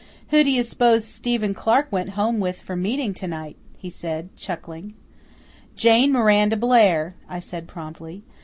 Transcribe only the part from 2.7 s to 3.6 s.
meeting to night?"